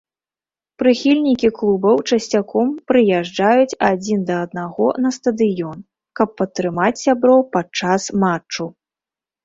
[0.83, 5.77] Прыхільнікі клубаў часцяком прыязджаюць адзін да аднаго на стадыён,
[6.19, 8.63] каб падтрымаць сяброў падчас матчу.